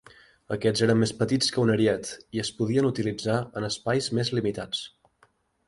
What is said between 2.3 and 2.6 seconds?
i es